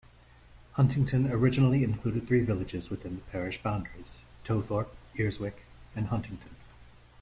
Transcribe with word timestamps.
Huntington 0.71 1.29
originally 1.31 1.83
included 1.83 2.25
three 2.27 2.43
villages 2.43 2.89
within 2.89 3.17
the 3.17 3.21
parish 3.21 3.61
boundaries: 3.61 4.21
Towthorpe, 4.43 4.89
Earswick 5.19 5.63
and 5.95 6.07
Huntington. 6.07 6.55